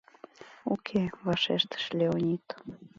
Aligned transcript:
—Уке,— 0.73 1.03
вашештыш 1.25 1.85
Леонид. 1.97 2.45